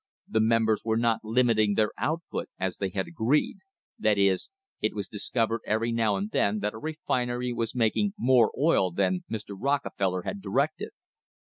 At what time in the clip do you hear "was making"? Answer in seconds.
7.53-8.15